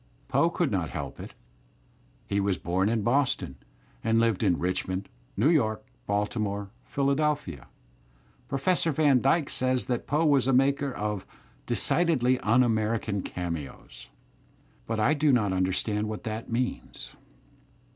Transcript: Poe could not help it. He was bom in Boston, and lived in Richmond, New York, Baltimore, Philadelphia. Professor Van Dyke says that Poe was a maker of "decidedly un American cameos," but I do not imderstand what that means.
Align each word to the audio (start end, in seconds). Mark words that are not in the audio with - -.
Poe 0.29 0.49
could 0.49 0.71
not 0.71 0.89
help 0.89 1.19
it. 1.19 1.35
He 2.25 2.39
was 2.39 2.57
bom 2.57 2.89
in 2.89 3.03
Boston, 3.03 3.57
and 4.03 4.19
lived 4.19 4.41
in 4.41 4.57
Richmond, 4.57 5.09
New 5.37 5.49
York, 5.51 5.85
Baltimore, 6.07 6.71
Philadelphia. 6.85 7.67
Professor 8.47 8.91
Van 8.91 9.21
Dyke 9.21 9.51
says 9.51 9.85
that 9.85 10.07
Poe 10.07 10.25
was 10.25 10.47
a 10.47 10.53
maker 10.53 10.91
of 10.91 11.27
"decidedly 11.67 12.39
un 12.39 12.63
American 12.63 13.21
cameos," 13.21 14.07
but 14.87 14.99
I 14.99 15.13
do 15.13 15.31
not 15.31 15.51
imderstand 15.51 16.05
what 16.05 16.23
that 16.23 16.49
means. 16.51 17.13